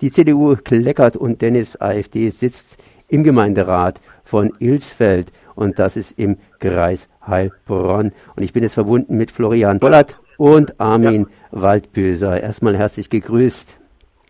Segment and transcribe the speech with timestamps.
[0.00, 6.38] Die CDU Kleckert und Dennis AfD sitzt im Gemeinderat von Ilsfeld und das ist im
[6.60, 8.12] Kreis Heilbronn.
[8.36, 11.62] Und ich bin jetzt verbunden mit Florian Bollert und Armin ja.
[11.62, 12.40] Waldböser.
[12.40, 13.76] Erstmal herzlich gegrüßt.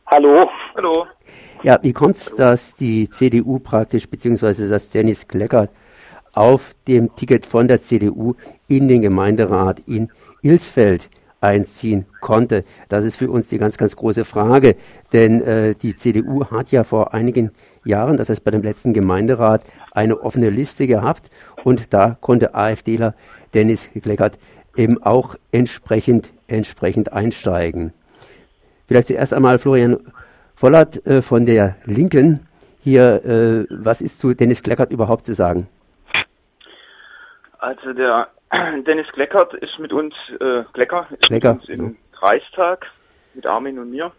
[0.07, 0.49] Hallo.
[0.75, 1.07] Hallo.
[1.63, 5.69] Ja, wie kommt es, dass die CDU praktisch, beziehungsweise dass Dennis Kleckert
[6.33, 8.37] auf dem Ticket von der CDU
[8.69, 10.09] in den Gemeinderat in
[10.41, 11.11] Ilsfeld
[11.41, 12.65] einziehen konnte.
[12.89, 14.77] Das ist für uns die ganz, ganz große Frage,
[15.13, 17.53] denn äh, die CDU hat ja vor einigen
[17.85, 19.63] Jahren, das heißt bei dem letzten Gemeinderat,
[19.93, 21.31] eine offene Liste gehabt
[21.65, 23.15] und da konnte AfDler
[23.55, 24.39] Dennis Kleckert
[24.77, 27.93] eben auch entsprechend, entsprechend einsteigen.
[28.87, 29.99] Vielleicht zuerst einmal Florian
[30.55, 32.41] Vollert äh, von der Linken.
[32.83, 35.69] Hier, äh, was ist zu Dennis Kleckert überhaupt zu sagen?
[37.59, 38.29] Also der
[38.87, 41.55] Dennis Kleckert ist mit uns, äh, Klecker, ist Klecker.
[41.55, 42.87] mit uns im Kreistag,
[43.35, 44.13] mit Armin und mir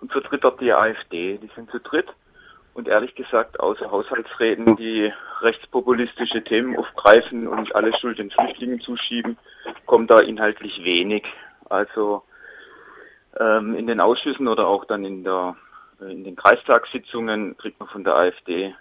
[0.00, 1.38] und vertritt dort die AfD.
[1.38, 2.08] Die sind zu dritt
[2.74, 9.36] und ehrlich gesagt außer Haushaltsreden, die rechtspopulistische Themen aufgreifen und alle Schuld den Flüchtlingen zuschieben,
[9.86, 11.24] kommt da inhaltlich wenig.
[11.68, 12.22] Also
[13.38, 15.56] ähm, in den Ausschüssen oder auch dann in der
[16.00, 18.74] äh, in den Kreistagssitzungen kriegt man von der AfD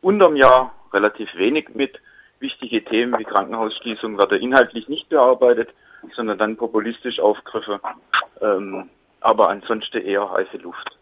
[0.00, 1.98] unterm Jahr relativ wenig mit
[2.40, 5.68] wichtige Themen wie Krankenhausschließung werden inhaltlich nicht bearbeitet,
[6.16, 7.80] sondern dann populistisch Aufgriffe.
[8.40, 8.88] Ähm,
[9.20, 10.96] aber ansonsten eher heiße Luft.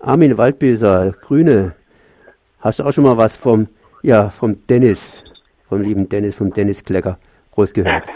[0.00, 1.74] Armin Waldbeser, Grüne,
[2.60, 3.68] hast du auch schon mal was vom,
[4.02, 5.24] ja, vom Dennis,
[5.68, 7.18] vom lieben Dennis, vom Dennis Klecker
[7.52, 8.06] groß gehört?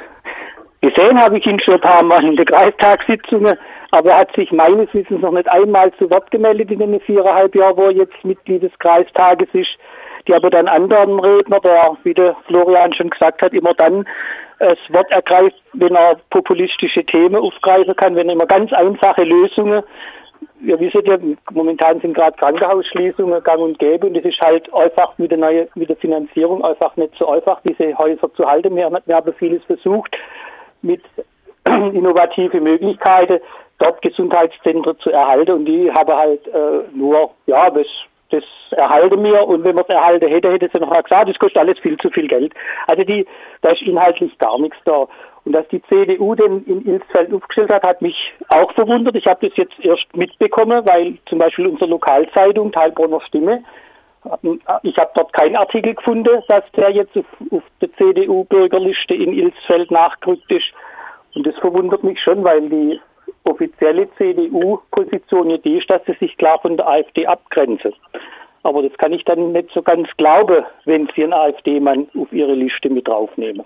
[0.81, 3.57] Gesehen habe ich ihn schon ein paar Mal in der Kreistagssitzungen,
[3.91, 7.55] aber er hat sich meines Wissens noch nicht einmal zu Wort gemeldet in den viereinhalb
[7.55, 9.71] Jahren, wo er jetzt Mitglied des Kreistages ist
[10.29, 14.07] die aber dann anderen Redner, der, wie der Florian schon gesagt hat, immer dann
[14.59, 19.83] das Wort ergreift, wenn er populistische Themen aufgreifen kann, wenn er immer ganz einfache Lösungen
[20.63, 21.19] wir wissen ja,
[21.53, 25.69] momentan sind gerade Krankenhausschließungen gang und gäbe und es ist halt einfach mit der, neue,
[25.75, 28.77] mit der Finanzierung einfach nicht so einfach, diese Häuser zu halten.
[28.77, 30.17] Wir, wir haben vieles versucht,
[30.83, 31.03] mit
[31.67, 33.41] innovativen Möglichkeiten
[33.79, 37.87] dort Gesundheitszentren zu erhalten und die haben halt äh, nur, ja, das
[38.33, 41.59] das erhalte wir und wenn man es erhalten hätte, hätte sie noch gesagt, das kostet
[41.59, 42.53] alles viel zu viel Geld.
[42.89, 43.27] Also die,
[43.61, 45.07] da ist inhaltlich gar nichts da.
[45.45, 48.17] Und dass die CDU den in Ilsfeld aufgestellt hat, hat mich
[48.49, 49.17] auch verwundert.
[49.17, 53.63] Ich habe das jetzt erst mitbekommen, weil zum Beispiel unsere Lokalzeitung, Teilbronner Stimme,
[54.83, 59.91] ich habe dort keinen Artikel gefunden, dass der jetzt auf, auf der CDU-Bürgerliste in Ilsfeld
[59.91, 60.73] nachgerückt ist.
[61.35, 63.01] Und das verwundert mich schon, weil die
[63.45, 67.93] offizielle CDU-Position die ist, dass sie sich klar von der AfD abgrenzen.
[68.63, 72.55] Aber das kann ich dann nicht so ganz glauben, wenn sie einen AfD-Mann auf ihre
[72.55, 73.65] Liste mit draufnehmen.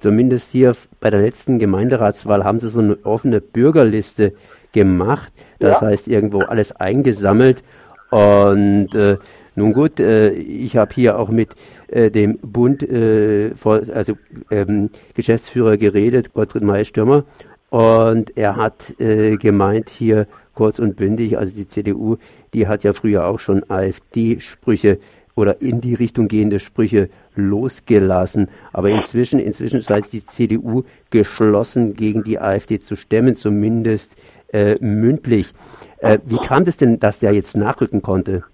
[0.00, 4.34] Zumindest hier bei der letzten Gemeinderatswahl haben sie so eine offene Bürgerliste
[4.72, 5.32] gemacht.
[5.58, 5.88] Das ja.
[5.88, 7.62] heißt, irgendwo alles eingesammelt.
[8.10, 9.16] Und äh,
[9.54, 11.54] nun gut, äh, ich habe hier auch mit
[11.88, 14.14] äh, dem Bund, äh, vor, also
[14.50, 17.24] ähm, Geschäftsführer geredet, Gottfried May-Stürmer,
[17.70, 22.16] und er hat äh, gemeint hier kurz und bündig, also die CDU,
[22.54, 24.98] die hat ja früher auch schon AfD-Sprüche
[25.34, 28.48] oder in die Richtung gehende Sprüche losgelassen.
[28.72, 34.16] Aber inzwischen, inzwischen sei die CDU geschlossen gegen die AfD zu stemmen, zumindest
[34.52, 35.52] äh, mündlich.
[35.98, 38.44] Äh, wie kam es denn, dass der jetzt nachrücken konnte?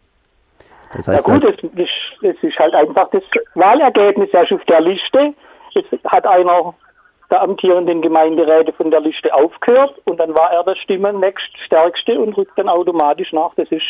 [0.94, 1.44] Das heißt, ja gut,
[1.76, 1.88] es,
[2.22, 3.22] es ist halt einfach das
[3.54, 5.34] Wahlergebnis ja auf der Liste.
[5.74, 6.74] Es hat einer
[7.32, 12.56] der amtierenden Gemeinderäte von der Liste aufgehört und dann war er der Stimmennächststärkste und rückt
[12.56, 13.54] dann automatisch nach.
[13.56, 13.86] Das ist,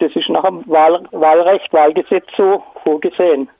[0.00, 3.50] das ist nach dem Wahl, Wahlrecht, Wahlgesetz so vorgesehen.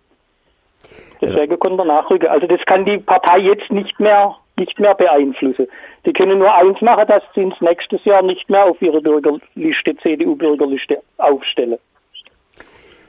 [1.20, 1.56] Deswegen ja.
[1.58, 2.28] konnte er nachrücken.
[2.28, 5.66] Also das kann die Partei jetzt nicht mehr, nicht mehr beeinflussen.
[6.06, 9.96] Die können nur eins machen, dass sie ins nächstes Jahr nicht mehr auf ihre Bürgerliste,
[10.02, 11.78] CDU-Bürgerliste aufstellen.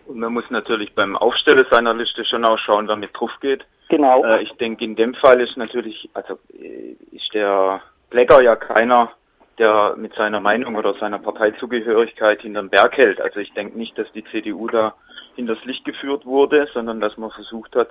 [0.10, 3.64] Und man muss natürlich beim Aufstellen seiner Liste schon auch schauen, wer mit drauf geht.
[3.90, 4.26] Genau.
[4.26, 9.12] Äh, ich denke, in dem Fall ist natürlich, also äh, ist der Blecker ja keiner,
[9.60, 13.22] der mit seiner Meinung oder seiner Parteizugehörigkeit hinterm Berg hält.
[13.22, 14.96] Also ich denke nicht, dass die CDU da
[15.36, 17.90] hinters Licht geführt wurde, sondern dass man versucht hat,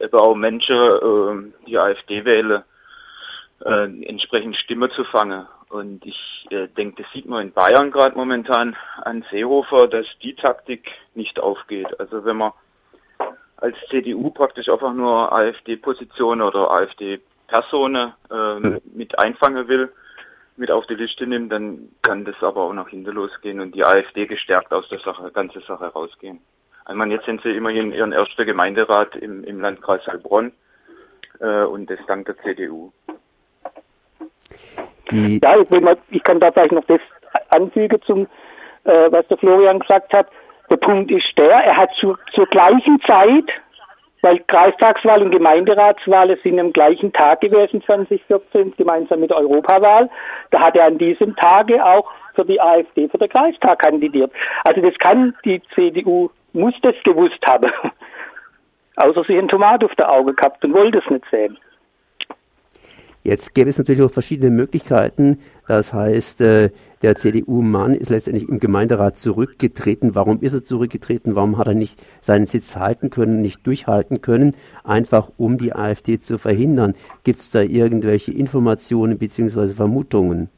[0.00, 2.64] eben auch Menschen, äh, die AfD wählen,
[3.64, 5.46] äh, entsprechend Stimme zu fangen.
[5.74, 10.36] Und ich äh, denke, das sieht man in Bayern gerade momentan an Seehofer, dass die
[10.36, 11.98] Taktik nicht aufgeht.
[11.98, 12.52] Also wenn man
[13.56, 18.80] als CDU praktisch einfach nur AfD-Position oder AfD-Personen äh, mhm.
[18.94, 19.92] mit einfangen will,
[20.56, 23.84] mit auf die Liste nimmt, dann kann das aber auch nach hinten losgehen und die
[23.84, 26.38] AfD gestärkt aus der Sache, ganze Sache rausgehen.
[26.88, 30.52] Ich meine, jetzt sind sie immerhin ihren ersten Gemeinderat im, im Landkreis Heilbronn
[31.40, 32.92] äh, und das dank der CDU.
[35.14, 37.00] Die ja, ich, ich kann da vielleicht noch das
[37.50, 38.26] anfügen zum,
[38.84, 40.26] äh, was der Florian gesagt hat.
[40.70, 43.44] Der Punkt ist der, er hat zu, zur gleichen Zeit,
[44.22, 50.08] weil Kreistagswahl und Gemeinderatswahl sind am gleichen Tag gewesen, 2014, gemeinsam mit Europawahl.
[50.50, 54.32] Da hat er an diesem Tage auch für die AfD für den Kreistag kandidiert.
[54.64, 57.70] Also das kann die CDU, muss das gewusst haben.
[58.96, 61.58] Außer sie ein Tomat auf der Auge gehabt und wollte es nicht sehen.
[63.26, 65.38] Jetzt gäbe es natürlich auch verschiedene Möglichkeiten.
[65.66, 66.68] Das heißt, äh,
[67.00, 70.14] der CDU-Mann ist letztendlich im Gemeinderat zurückgetreten.
[70.14, 71.34] Warum ist er zurückgetreten?
[71.34, 74.54] Warum hat er nicht seinen Sitz halten können, nicht durchhalten können?
[74.84, 76.96] Einfach um die AfD zu verhindern.
[77.24, 79.68] Gibt es da irgendwelche Informationen bzw.
[79.68, 80.50] Vermutungen?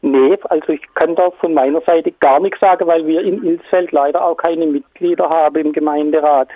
[0.00, 3.90] Nee, also ich kann da von meiner Seite gar nichts sagen, weil wir in Ilsfeld
[3.90, 6.48] leider auch keine Mitglieder haben im Gemeinderat.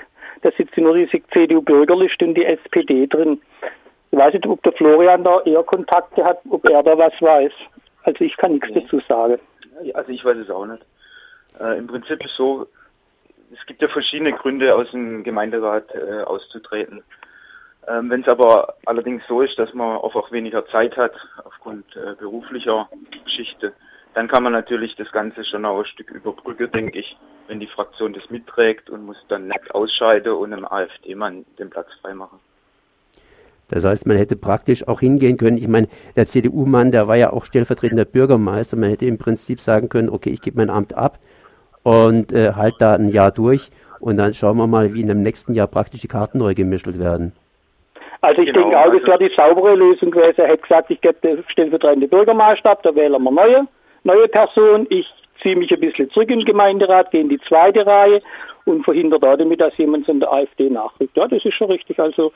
[0.43, 3.41] Da sitzt nur die CDU-Bürgerliste und die SPD drin.
[4.23, 7.51] Ich weiß nicht, ob der Florian da eher Kontakte hat, ob er da was weiß.
[8.05, 8.83] Also ich kann nichts nee.
[8.83, 9.41] dazu sagen.
[9.95, 10.85] Also ich weiß es auch nicht.
[11.59, 12.69] Äh, Im Prinzip ist so,
[13.53, 17.03] es gibt ja verschiedene Gründe, aus dem Gemeinderat äh, auszutreten.
[17.89, 22.15] Ähm, Wenn es aber allerdings so ist, dass man einfach weniger Zeit hat aufgrund äh,
[22.15, 22.89] beruflicher
[23.25, 23.73] Geschichte,
[24.15, 27.17] dann kann man natürlich das Ganze schon auch ein Stück überbrücken, denke ich,
[27.49, 31.89] wenn die Fraktion das mitträgt und muss dann nicht ausscheiden und einem AfD-Mann den Platz
[32.01, 32.39] freimachen.
[33.73, 35.57] Das heißt, man hätte praktisch auch hingehen können.
[35.57, 38.77] Ich meine, der CDU-Mann, der war ja auch stellvertretender Bürgermeister.
[38.77, 41.19] Man hätte im Prinzip sagen können, okay, ich gebe mein Amt ab
[41.83, 43.71] und äh, halt da ein Jahr durch
[44.01, 46.87] und dann schauen wir mal, wie in dem nächsten Jahr praktisch die Karten neu gemischt
[46.99, 47.33] werden.
[48.21, 50.41] Also ich genau, denke auch, das also wäre die saubere Lösung gewesen.
[50.41, 53.67] Er hätte gesagt, ich gebe den stellvertretenden Bürgermeister ab, da wählen wir neue,
[54.05, 54.87] neue Person.
[54.91, 55.07] Ich
[55.43, 58.23] ziehe mich ein bisschen zurück in den Gemeinderat, gehe in die zweite Reihe
[58.65, 61.17] und verhindere damit, dass jemand in der AfD nachrückt.
[61.17, 61.99] Ja, das ist schon richtig.
[61.99, 62.33] Also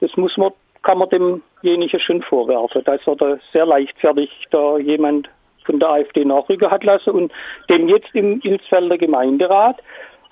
[0.00, 5.28] das muss man kann man demjenigen schon vorwerfen, dass er da sehr leichtfertig da jemand
[5.64, 7.32] von der AfD nachrücken hat lassen und
[7.68, 9.80] dem jetzt im Ilsfelder Gemeinderat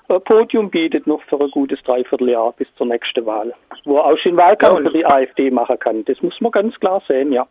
[0.09, 3.55] ein Podium bietet noch für ein gutes Dreivierteljahr bis zur nächsten Wahl,
[3.85, 6.05] wo er auch schon Wahlkampf ja, für die AfD machen kann.
[6.07, 7.47] Das muss man ganz klar sehen, ja.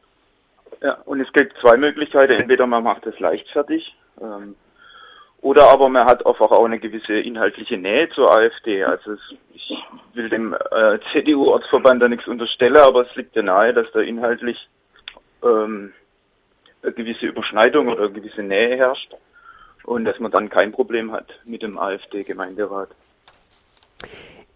[0.81, 2.33] Ja, und es gibt zwei Möglichkeiten.
[2.33, 4.55] Entweder man macht es leichtfertig, ähm,
[5.41, 8.83] oder aber man hat einfach auch eine gewisse inhaltliche Nähe zur AfD.
[8.83, 9.19] Also es,
[9.53, 9.77] ich
[10.17, 14.57] will dem äh, CDU-Ortsverband da nichts unterstellen, aber es liegt ja nahe, dass da inhaltlich
[15.43, 15.93] ähm,
[16.81, 19.13] eine gewisse Überschneidung oder eine gewisse Nähe herrscht
[19.83, 22.89] und dass man dann kein Problem hat mit dem AfD-Gemeinderat.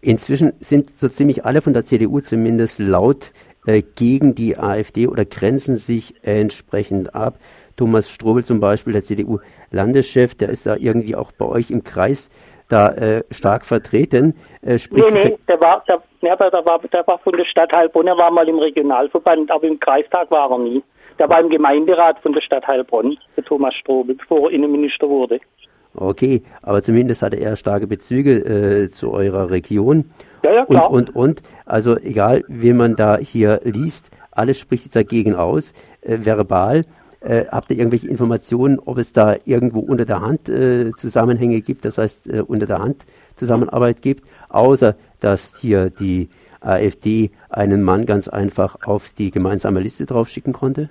[0.00, 3.32] Inzwischen sind so ziemlich alle von der CDU zumindest laut
[3.66, 7.38] äh, gegen die AfD oder grenzen sich entsprechend ab.
[7.76, 12.30] Thomas Strobel zum Beispiel, der CDU-Landeschef, der ist da irgendwie auch bei euch im Kreis
[12.72, 14.34] da äh, stark vertreten.
[14.62, 18.06] Äh, nee, nee, der war, der, ja, der, war, der war von der Stadt Heilbronn,
[18.06, 20.82] er war mal im Regionalverband, aber im Kreistag war er nie.
[21.18, 25.40] Der war im Gemeinderat von der Stadt Heilbronn, der Thomas Strobel, bevor er Innenminister wurde.
[25.94, 30.10] Okay, aber zumindest hatte er starke Bezüge äh, zu eurer Region.
[30.42, 30.90] Ja, ja, klar.
[30.90, 35.74] Und, und, und, also egal, wie man da hier liest, alles spricht sich dagegen aus,
[36.00, 36.84] äh, verbal.
[37.24, 41.84] Äh, habt ihr irgendwelche Informationen, ob es da irgendwo unter der Hand äh, Zusammenhänge gibt,
[41.84, 46.28] das heißt äh, unter der Hand Zusammenarbeit gibt, außer dass hier die
[46.60, 50.90] AfD einen Mann ganz einfach auf die gemeinsame Liste draufschicken konnte?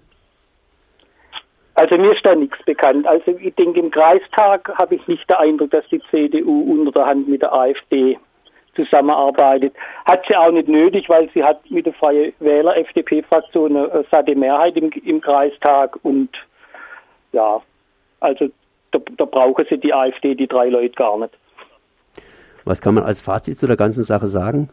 [1.76, 3.08] Also mir ist da nichts bekannt.
[3.08, 7.06] Also ich denke, im Kreistag habe ich nicht den Eindruck, dass die CDU unter der
[7.08, 8.18] Hand mit der AfD
[8.76, 9.74] zusammenarbeitet.
[10.06, 14.36] Hat sie auch nicht nötig, weil sie hat mit der Freie Wähler FDP-Fraktion eine satte
[14.36, 16.30] Mehrheit im, im Kreistag und
[17.32, 17.62] ja,
[18.20, 18.50] also
[18.92, 21.34] da, da brauchen sie die AfD, die drei Leute gar nicht.
[22.66, 24.70] Was kann man als Fazit zu der ganzen Sache sagen?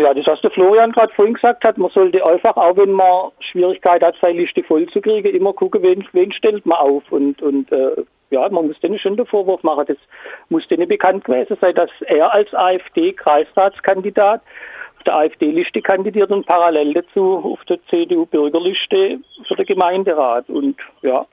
[0.00, 3.30] Ja, das, was der Florian gerade vorhin gesagt hat, man sollte einfach, auch wenn man
[3.40, 7.40] Schwierigkeit hat, seine Liste voll zu kriegen, immer gucken, wen, wen stellt man auf und,
[7.42, 9.84] und äh, ja, man muss denen schon den Vorwurf machen.
[9.86, 9.96] Das
[10.48, 14.42] muss denen bekannt gewesen sein, dass er als AfD-Kreisratskandidat
[14.98, 20.48] auf der AfD-Liste kandidiert und parallel dazu auf der CDU-Bürgerliste für den Gemeinderat.
[20.48, 21.26] Und ja.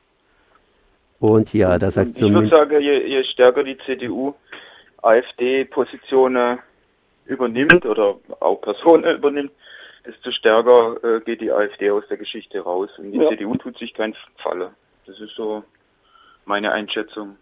[1.20, 4.34] Und ja, das sagt Ich würde sagen, je, je stärker die CDU
[5.02, 6.60] AfD-Positionen
[7.26, 9.52] übernimmt oder auch Personen übernimmt,
[10.06, 12.90] desto stärker äh, geht die AfD aus der Geschichte raus.
[12.98, 13.30] Und die ja.
[13.30, 14.72] CDU tut sich keinen Falle.
[15.06, 15.64] Das ist so
[16.46, 17.38] meine Einschätzung.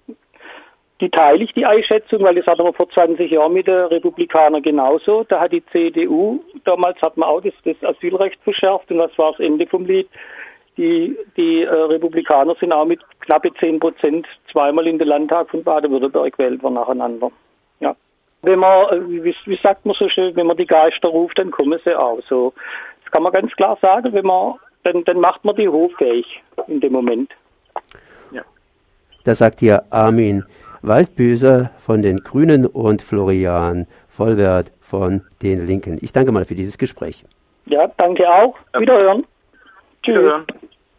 [1.01, 4.62] Die teile ich, die Einschätzung, weil das hatten wir vor 20 Jahren mit den Republikanern
[4.62, 5.24] genauso.
[5.27, 9.31] Da hat die CDU, damals hat man auch das, das Asylrecht verschärft und was war
[9.31, 10.07] das Ende vom Lied?
[10.77, 15.63] Die, die äh, Republikaner sind auch mit knappe 10 Prozent zweimal in den Landtag von
[15.63, 17.31] Baden-Württemberg gewählt worden nacheinander.
[17.79, 17.95] Ja.
[18.41, 21.51] Wenn man, äh, wie, wie sagt man so schön, wenn man die Geister ruft, dann
[21.51, 22.22] kommen sie auch.
[22.27, 22.53] So,
[23.03, 26.79] das kann man ganz klar sagen, wenn man dann, dann macht man die hoffähig in
[26.79, 27.31] dem Moment.
[29.23, 30.43] Da sagt hier Armin
[30.81, 35.97] Waldbüser von den Grünen und Florian Vollwert von den Linken.
[36.01, 37.23] Ich danke mal für dieses Gespräch.
[37.65, 38.55] Ja, danke auch.
[38.77, 39.23] Wiederhören.
[40.03, 40.15] Tschüss.
[40.15, 40.45] Wiederhören.